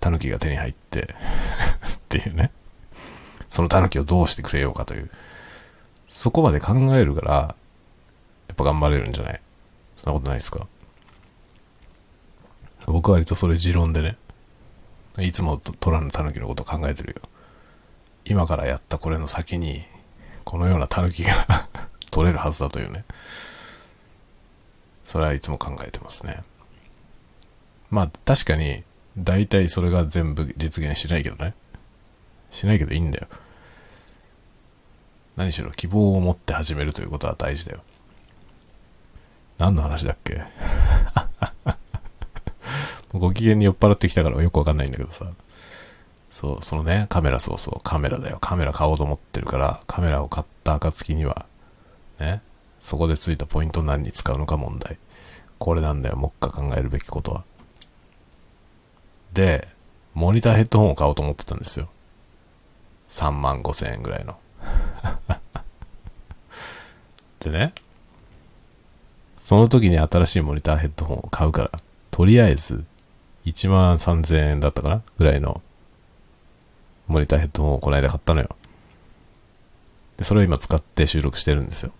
[0.00, 1.00] 狸が手に入って
[1.94, 2.50] っていうね。
[3.48, 5.10] その狸をどうしてくれようかという。
[6.06, 7.54] そこまで考えるから、や
[8.52, 9.40] っぱ頑張れるんじゃない？
[9.96, 10.66] そんなことないですか？
[12.86, 14.16] 僕は割とそれ持論でね、
[15.18, 17.22] いつも取らぬ狸のことを考えてるよ。
[18.24, 19.84] 今からやったこれの先に、
[20.44, 21.68] このような狸が
[22.10, 23.04] 取れるはずだというね。
[25.04, 26.42] それはいつも考えてますね。
[27.90, 28.82] まあ確かに、
[29.16, 31.54] 大体それが全部実現しないけどね。
[32.50, 33.26] しないけどいいんだよ。
[35.36, 37.80] 何しろ希望を持って始めるということは大事だよ。
[39.58, 40.42] 何の話だっけ？
[43.12, 45.30] ご機嫌に酔っ払ってきたからよくわかんないんだけどさ。
[46.30, 48.38] そう、そのね、カメラそうそう、カメラだよ。
[48.40, 51.46] カメラ買おうと思ってるから、カメラを買った暁には、
[52.18, 52.42] ね、
[52.80, 54.98] そこでついたポイント何に使うのか問題。
[55.58, 57.44] これなんだよ、もっか考えるべきことは。
[59.32, 59.68] で、
[60.14, 61.88] モニターヘッドホンを買おうと思ってたんですよ。
[63.08, 64.38] 3万5千円ぐらいの。
[67.40, 67.72] でね、
[69.36, 71.70] その時に新しいモニターヘッドホンを買うから、
[72.10, 72.84] とりあえず、
[73.44, 75.62] 1万3000円だったかなぐらいの
[77.06, 78.56] モニターヘッドホンをこの間買ったのよ。
[80.16, 81.92] で、それを今使って収録してるんですよ。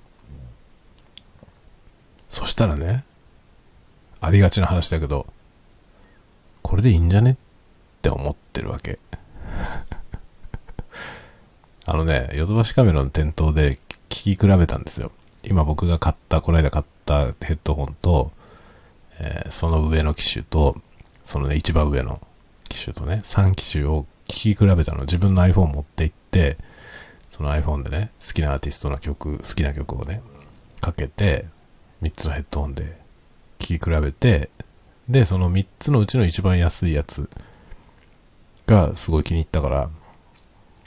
[2.28, 3.04] そしたらね、
[4.20, 5.26] ありがちな話だけど、
[6.62, 7.36] これでいいんじゃねっ
[8.02, 8.98] て思ってるわけ。
[11.86, 15.12] あのね、ヨドバシカメラの店頭で聞き比べたんですよ。
[15.42, 18.32] 今僕が買った、この間買ったヘッドホンと、
[19.18, 20.76] えー、その上の機種と、
[21.24, 22.20] そのね、一番上の
[22.68, 25.00] 機種とね、3機種を聞き比べたの。
[25.00, 26.58] 自分の iPhone 持って行って、
[27.30, 30.22] その iPhone でね、好きなアーティストの曲、好きな曲をね、
[30.80, 31.46] かけて、
[32.02, 32.98] 3つのヘッドホンで
[33.58, 34.50] 聞き比べて、
[35.08, 37.28] で、その3つのうちの一番安いやつ
[38.66, 39.90] がすごい気に入ったから、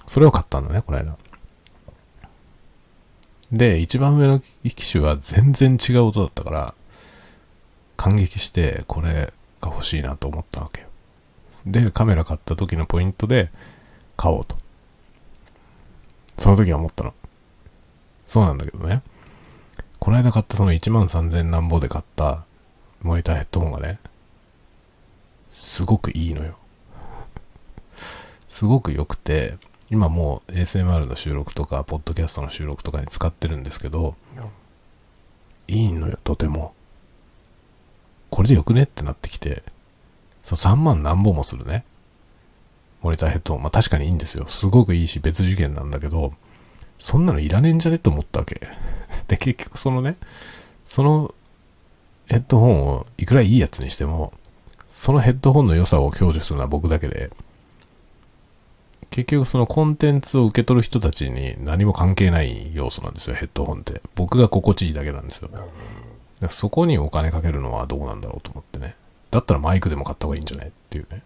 [0.06, 1.18] それを買ったんだね、この間。
[3.52, 6.74] で、一番上の機種は全然違う音だったから、
[7.98, 10.88] 感激して、これ、が欲しいなと思ったわけよ。
[11.66, 13.52] で、カメラ買った時のポイントで
[14.18, 14.58] 買おうと。
[16.38, 17.14] その時は思ったの。
[18.26, 19.04] そうなんだけどね。
[20.02, 22.44] この間買ったその1万3000何ぼで買った
[23.04, 24.00] モニターヘッドホンがね、
[25.52, 26.58] すごくいいのよ。
[28.50, 29.60] すごく良くて、
[29.92, 34.16] 今もう ASMR の収録とか、ポッドキャストの収録とかに使ってるんですけど、
[35.68, 36.74] いいのよ、とても。
[38.32, 39.62] これでよくねってなってきて、
[40.42, 41.86] そう3万何本もするね。
[43.04, 43.64] モニターヘッドホン。
[43.64, 44.48] まあ確かにいいんですよ。
[44.48, 46.34] すごくいいし別次元なんだけど、
[47.02, 47.98] そんなのいらねえんじゃね？
[47.98, 48.62] と思ったわけ。
[49.28, 50.18] で、結局そのね、
[50.86, 51.34] その
[52.28, 54.34] ヘッドホンをいくらいいやつにしても、
[54.88, 57.32] そのヘッドホンの良さを享受するのは僕だけで、
[59.10, 64.02] 結局そのコンテンツを受け取る人たちに何も関係ない要素なんですよ、ヘッドホンって。
[64.14, 65.50] 僕が心地いいだけなんですよ。
[66.50, 68.96] そこにお金かけるのはどうなんだろうと思ってね。
[69.32, 70.68] だったらマイクでも買った方がいいんじゃない？
[70.68, 71.24] っていうね。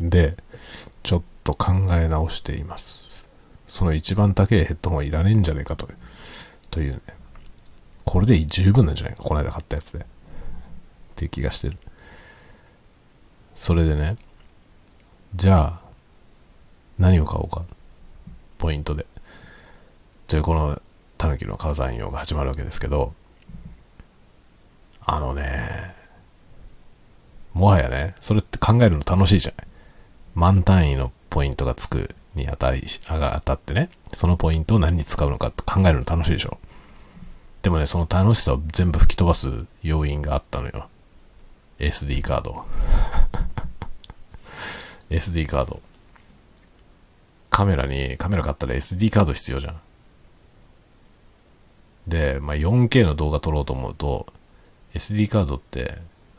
[0.00, 0.36] で、
[1.02, 3.26] ちょっと考え直しています。
[3.66, 5.88] その一番高いヘッドホンはいらねえんじゃねえかと。
[6.70, 7.00] というね。
[8.04, 9.22] これで十分なんじゃないか。
[9.22, 10.00] この間買ったやつで。
[10.00, 10.06] っ
[11.14, 11.76] ていう気がしてる。
[13.54, 14.16] それでね。
[15.34, 15.80] じゃあ、
[16.98, 17.62] 何を買おうか。
[18.58, 19.06] ポイントで。
[20.26, 20.80] というこの、
[21.18, 23.14] タヌキの火山用が始まるわけですけど、
[25.04, 25.94] あのね、
[27.52, 29.66] もはやね、それって考えるの楽しいじゃない。
[30.34, 36.58] 満単位のポイントがつくに当たり、が当たってね、そのポイントを何に使うのかって考えるの楽しいでしょ。
[37.62, 40.88] でもね、その楽しさを全部吹き飛ばす要因があったのよ。
[41.78, 42.64] SD カード。
[45.10, 45.80] SD カード。
[47.50, 49.80] カメラに、カメラ買ったら SD カード必要じゃん。
[52.06, 54.26] で、まあ、4K の動画撮ろうと思うと、
[54.94, 55.98] SD カードって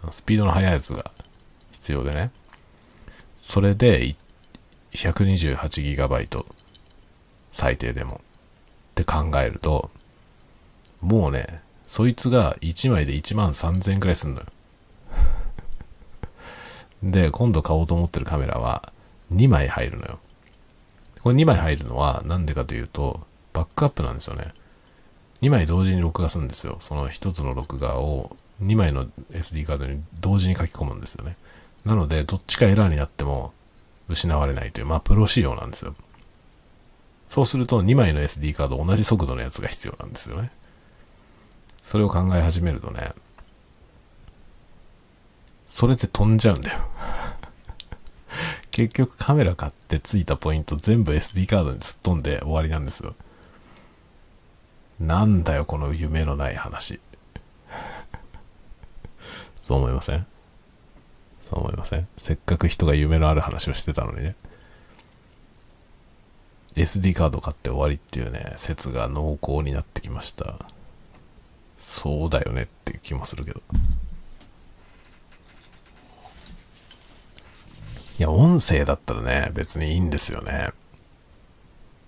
[0.09, 1.11] スピードの速いやつが
[1.71, 2.31] 必要でね。
[3.51, 4.15] それで
[4.93, 6.45] 128GB
[7.51, 8.21] 最低でも
[8.91, 9.91] って考えると、
[11.01, 14.45] もうね、そいつが1枚で1万3000円くらいすんのよ。
[17.03, 18.93] で、今度買おうと思ってるカメラは
[19.33, 20.19] 2枚入るのよ。
[21.21, 23.19] これ2枚入るのはなんでかというと、
[23.51, 24.53] バックアップなんですよね。
[25.41, 26.77] 2枚同時に録画するんですよ。
[26.79, 28.33] その1つの録画を
[28.63, 31.35] 2枚の SD カードに同時に書き込むんですよね。
[31.85, 33.53] なので、どっちかエラーになっても
[34.07, 35.95] 失われないという、まあ、プロ仕様なんですよ。
[37.27, 40.51] そうすると、2枚の SD カード同じ速度のやつが必要なんですよね。
[41.83, 43.13] それを考え始めるとね、
[45.65, 46.79] それで飛んじゃうんだよ。
[48.71, 53.15] 結局カメラ買ってついたポイント全部 SD カードに突っ飛んで終わりなんですよ。
[54.99, 56.99] なんだよ、この夢のない話。
[59.59, 60.27] そう思いません？
[61.41, 62.07] そう思いません？
[62.17, 64.35] せっかく人が夢のある話をしてたのにね。
[66.75, 70.55] SD カード買って終わりっていうね、説が濃厚になってきました。
[71.77, 73.61] そうだよねっていう気もするけど。
[78.19, 80.69] いや、音声だったらね、別にいいんですよね。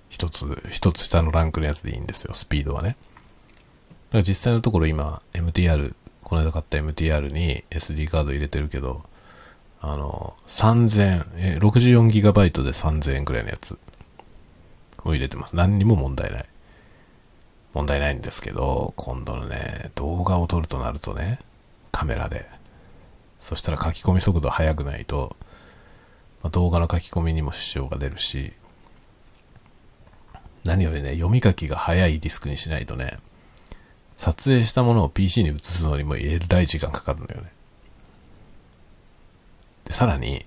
[0.10, 2.90] 一つ、一つ下のランクのやつでいいんですよ、スピードはね。
[2.90, 9.04] だから実際のところ今、MTR、この間買った MTR に SD カード入れてるけど、
[9.86, 13.78] あの、3000、え、64GB で3000円くらいのやつ
[15.04, 15.58] を入れてます。
[15.58, 16.46] 何にも問題ない。
[17.74, 21.38] 問題ないんですけど、今度のね、動画を撮るとなるとね、
[21.92, 22.46] カメラで。
[23.42, 25.36] そしたら書き込み速度速くないと、
[26.44, 28.54] ま、動画の書き込みにも支障が出るし、
[30.64, 33.20] 何よりね、読み書きが早いディスクにしないとね、
[34.16, 37.53] 撮影したものを PC に移すのにもえらい時間かかるのよね。
[39.86, 40.46] で、さらに、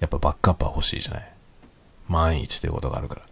[0.00, 1.32] やっぱバックアップは欲しいじゃない。
[2.08, 3.22] 万一ということがあるから。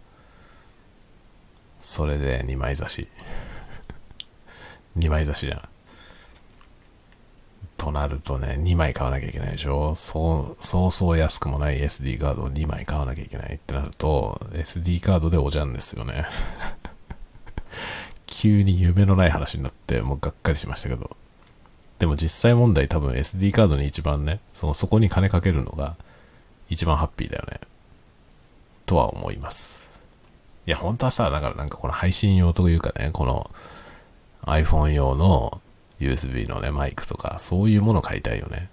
[1.79, 3.07] それで2枚差し。
[4.97, 5.69] 2枚差しじゃん。
[7.77, 16.25] となるとね、2枚買わなきゃいけないでしょそう、そうそう安くもない SD カードを2枚買わなきゃいけないってなると、SD カードでおじゃんですよね。
[18.27, 21.15] 急に夢のない話になって、もうがっかりしましたけど。
[21.99, 25.95] でも実際問題多分 SD カードに一番ね、そのそこに金かけるのが
[26.69, 27.59] 一番ハッピーだよね。
[28.85, 29.87] とは思います。
[30.65, 33.51] いや、本当はさ、だからなんかこの配信用というかね、この
[34.43, 35.61] iPhone 用の
[35.99, 38.69] USB のね、マイクとか、そういうもの買いたいよね。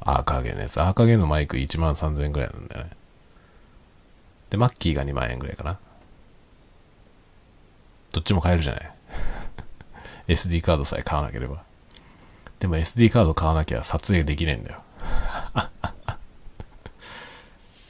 [0.00, 0.80] アーカーゲンのやつ。
[0.82, 2.90] アーカーゲンのマイク1万3000円くらいなんだよね。
[4.50, 5.78] で、マッキーが2万円くらいかな。
[8.12, 8.92] どっちも買えるじゃない。
[10.34, 11.69] SD カードさえ買わなければ。
[12.60, 14.82] でも SD カード買わなきゃ撮影できねえんだよ。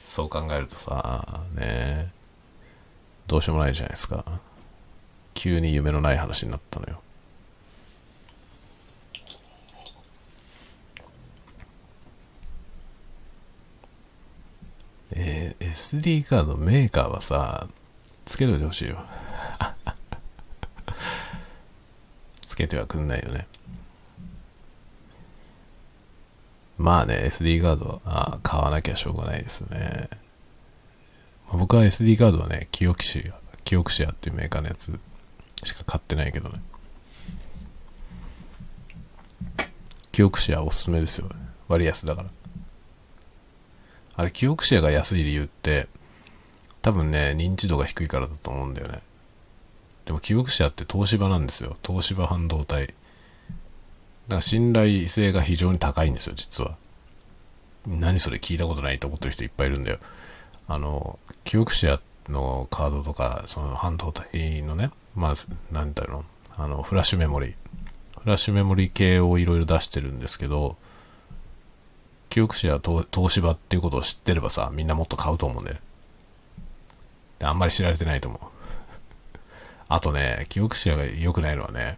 [0.05, 2.11] そう考えるとさ、ね
[3.27, 4.23] どうしようもないじゃないですか。
[5.33, 7.01] 急に夢のない話になったのよ。
[15.11, 17.67] えー SD カードメーカーはさ、
[18.25, 19.03] つけといてほしいよ。
[22.45, 23.47] つけてはくんないよね。
[26.81, 30.09] まあね、SD カードは買わなきゃしょうがないですね。
[31.47, 34.91] まあ僕は SD カードはね、キオキシア、キオクシアっていうメーカーのやつ
[35.63, 36.59] しか買ってないけどね。
[40.11, 41.29] キオクシアおすすめですよ。
[41.67, 42.29] 割安だから。
[44.15, 45.87] あれ、キオクシアが安い理由って、
[46.81, 49.01] 多分ね、認知度が低いからだと思うんだよね。
[50.05, 51.77] でも、キオクシアって東芝なんですよ。
[51.85, 52.95] 東芝半導体。
[54.27, 56.77] だから信頼性が非常に高いんですよ、実は。
[57.87, 59.99] 何それ聞いたことないと思ってる人いっぱいいるんだよ。
[60.67, 61.99] あの、キオクシア
[62.29, 65.33] のカードとか、その半導体のね、まあ、
[65.73, 67.53] なんだろう、あの、フラッシュメモリー。
[68.21, 70.77] フラッシュメモリー系をいろいろ出してるんですけど、
[72.29, 75.77] キオクシア東芝っていうことを知ってればさ、みんなもっと買うと思うんだよ。
[77.39, 78.39] であんまり知られてないと思う。
[79.89, 81.97] あとね、キオクシアが良くないのはね、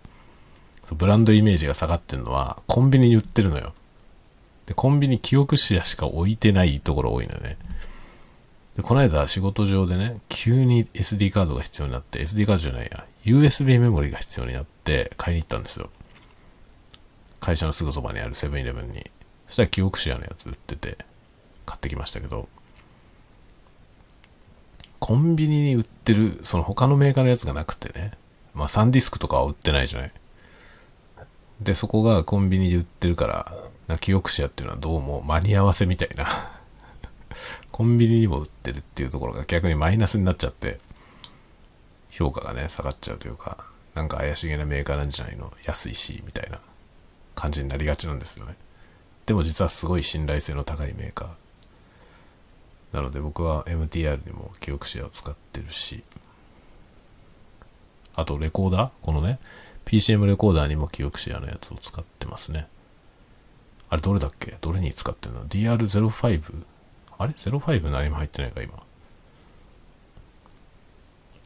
[0.93, 3.73] ブランドイメージが下がってるのは、コンビニに売ってるのよ。
[4.65, 7.57] で、コンビニキオクシアしか置いてないところ多いのよね。
[8.75, 15.89] で、この間仕事上でね、急に SD カードが必要になって、SD カードじゃないや、USB メモリが必要になって買いに行ったんですよ。
[17.39, 19.11] 会社のすぐそばにあるセブンイレブンに。
[19.47, 20.97] そしたらキオクシアのやつ売ってて、
[21.65, 22.47] 買ってきましたけど、
[24.99, 28.11] コンビニに売ってる、その他のメーカーのやつがなくてね、
[28.53, 30.11] まあサンディスクとかは売ってないじゃない。
[31.61, 33.53] で、そこがコンビニで売ってるから、
[33.87, 36.27] なキオクシアっていうのはどうも間に合わせみたいな。
[37.71, 40.79] コンビニにも売ってるっていうところが逆にマイナスになっちゃって、
[42.09, 45.51] 評価がね、下がっちゃうというか、なんか怪しげなメーカーなんじゃないの？
[45.65, 46.59] 安いし、みたいな
[47.35, 48.55] 感じになりがちなんですよね。
[49.25, 51.29] でも実はすごい信頼性の高いメーカー。
[52.97, 56.03] なので僕は MTR にも記憶シェアを使ってるし、
[58.15, 58.91] あとレコーダー？
[59.01, 59.39] このね、
[59.85, 62.67] PCM レコーダーにも記憶シェアのやつを使ってますね。
[63.89, 64.57] あれどれだっけ？
[64.61, 66.63] どれに使ってるの ?DR05?
[67.17, 68.73] あれ ?05 何も入ってないか今。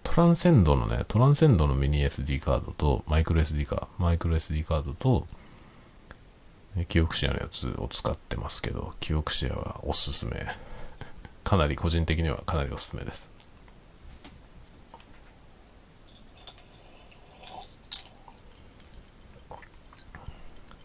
[0.03, 5.27] トランセンドのね、トランセンドのミニ SD カードとマイクロ SD か、マイクロ SD カードと、
[6.87, 10.47] 記憶シェアのやつを使ってますけど、記憶シェアはおすすめ。
[11.43, 13.29] かなり個人的にはかなりおすすめです。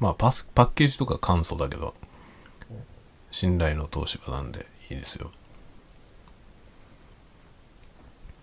[0.02, 1.94] まあパス、パッケージとか簡素だけど、
[3.30, 5.30] 信頼の東芝なんでいいですよ。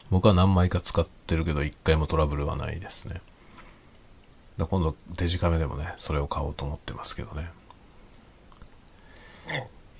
[0.09, 3.21] 僕は何枚か使ってるけど、一回もトラブルはないですね。
[4.55, 7.51] だ今度デジカメでもね、それを買おうと思ってますけどね。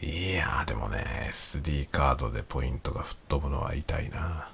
[0.02, 4.48] いやーでもね、SD カードでポイントが吹っ飛ぶのは痛いな。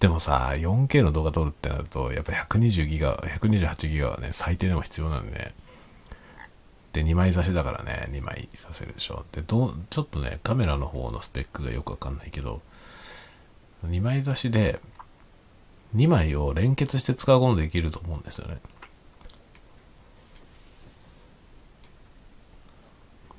[0.00, 5.54] でもさ、4K の動画撮るってなると、やっぱ120ギガ、128ギガはね、最低でも必要なんでね。
[6.92, 9.24] で、2枚差しだからね、2枚させるでしょ。
[9.32, 12.60] で、どう、ちょっとね、カメラの方のスペックがよくわかんないけど、
[13.86, 14.80] 2枚差しで、
[15.96, 18.58] 2枚を連結して使うことできると思うんですよね。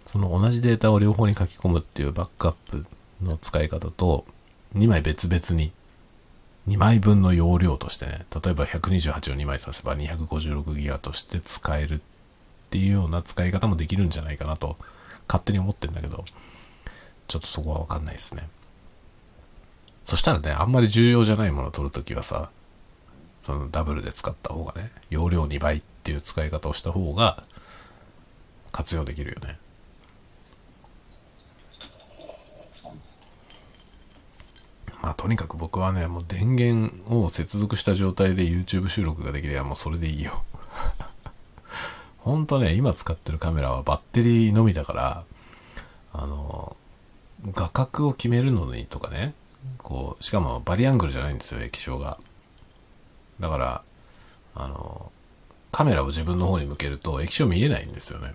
[0.04, 2.86] その同じデータを両方に書き込むっていうバックアップ
[3.22, 4.26] の使い方と、
[4.76, 5.72] 2枚別々に、
[6.68, 12.00] 2枚分の容量としてね、例えば128を2枚させば256ギガとして使えるっ
[12.72, 14.78] ていうような使い方もできるんじゃないかなと、
[15.28, 16.26] 勝手に思ってんだけど、
[17.28, 18.48] ちょっとそこはわかんないですね。
[20.04, 22.50] そしたらね、あんまり重要じゃないものを取るときはさ、
[23.42, 27.44] そのダブルで使った方がね、容量2倍っていう使い方をした方が
[28.72, 29.58] 活用できるよね。
[35.06, 40.44] まあとにかく僕はね、もう電源を接続した状態で YouTube 収録ができればもうそれでいいよ。
[42.18, 45.24] ほんとね、今使ってるカメラはバッテリーのみだから、
[46.12, 46.76] あの、
[47.54, 49.36] 画角を決めるのにとかね、
[49.78, 52.18] こう、しかもバリアングルじゃないんですよ、液晶が。
[53.40, 53.84] だから、
[54.56, 55.12] あの、
[55.72, 58.34] カメラを自分の方に向けると液晶見えないんですよね。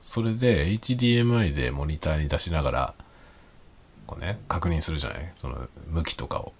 [0.00, 2.94] それで HDMI でモニターに出しながら、
[4.06, 5.32] こうね、確認するじゃない？
[5.34, 6.52] その向きとかを。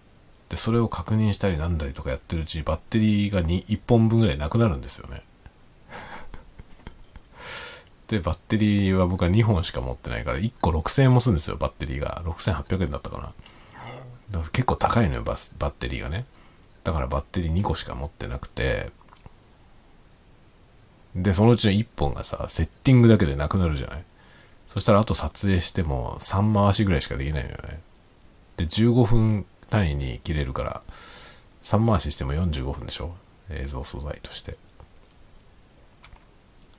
[0.48, 5.22] で、それを確認したりなんだりとかやってるうちにバッテリーが2 1本分ぐらいなくなるんですよね。
[8.08, 12.22] で、バッテリーは僕は2本しか持ってないから、1個6000円もするんですよ、バッテリーが。
[12.24, 13.32] 6800円だったかな。
[14.30, 16.24] だから結構高いのよバスバッテリーがね
[16.82, 18.90] だからバッテリー2個しか持ってなくて
[21.14, 24.04] でそのうちの1本がさセッティングだけでなくなるじゃない？
[24.66, 27.80] そしたらあと撮影しても3回しぐらいしかできないのよね。
[28.56, 30.82] で15分単位に切れるから
[31.62, 33.14] 3回ししても45分でしょ？
[33.50, 34.56] 映像素材として。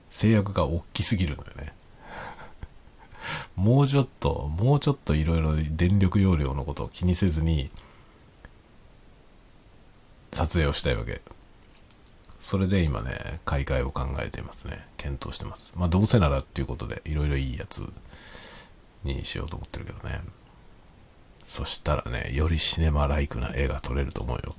[0.09, 1.73] 制約が大きすぎるのよね。
[3.55, 7.69] もうちょっともうちょっといろいろ電力容量のことを気にせずに
[10.31, 11.21] 撮影をしたいわけ。
[12.45, 14.85] それで今ね買い替えを考えていますね。
[14.97, 15.73] 検討してます。
[15.75, 17.91] まあどうせならっていうことでいろいろいいやつ
[19.03, 20.21] にしようと思ってるけどね。
[21.43, 24.55] そしたらねよりシネマライクな絵が撮れると思うよ。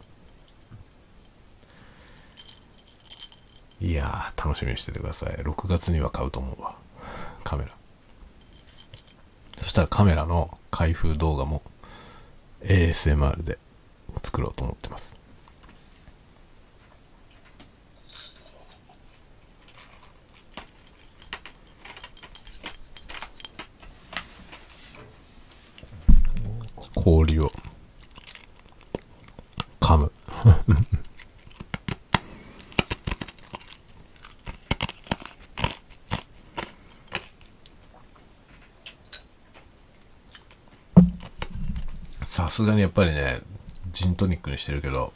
[3.80, 5.34] いやー楽しみにしててください。
[5.37, 6.74] 6月には買うと思うわ。
[7.45, 7.70] カメラ。
[9.59, 11.62] そしたらカメラの開封動画も
[12.64, 13.61] ASMR で
[14.24, 15.16] 作ろうと思ってます。
[27.07, 27.48] 氷を。
[29.78, 30.11] 噛む。
[42.24, 43.38] さすがにやっぱりね
[43.92, 45.12] ジントニックにしてるけど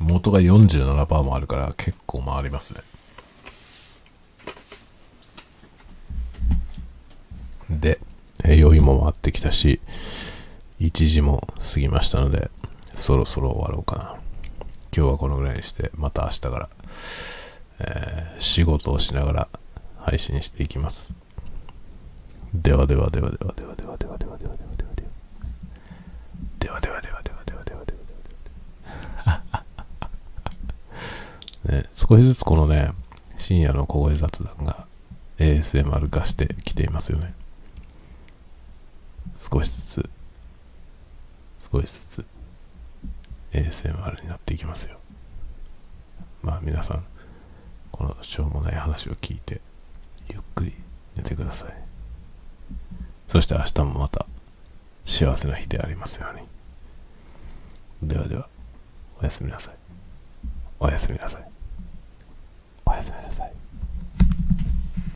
[0.00, 2.80] 元が47%もあるから結構回りますね。
[7.70, 8.00] で
[8.56, 9.80] 酔いも回ってきたし
[10.80, 12.50] 1時も過ぎましたので
[12.94, 14.14] そろそろ終わろうかな。
[14.96, 16.68] 今日はこのぐらいにしてまた明日から、
[17.80, 19.48] えー仕事をしながら
[19.98, 21.16] 配信していきます。
[22.54, 25.08] ではではではではではではではではではではではではでは。
[26.58, 27.94] ではではではではではで
[31.72, 32.92] はね少しずつこのね
[33.38, 34.86] 深夜の小声雑談が
[35.38, 37.34] ASMR 化してきていますよね
[39.36, 39.87] 少しずつ
[41.78, 42.26] 少しずつ
[43.52, 44.98] ASMR になっていきますよ。
[46.42, 47.04] まあ皆さん
[47.92, 49.60] このしょうもない話を聞いて
[50.28, 50.72] ゆっくり
[51.16, 51.74] 寝てください。
[53.28, 54.26] そして明日もまた
[55.04, 56.40] 幸せな日でありますよう
[58.02, 58.08] に。
[58.08, 58.48] ではでは
[59.20, 59.74] おやすみなさい
[60.80, 61.42] おやすみなさい。
[61.42, 61.47] おやすみなさい。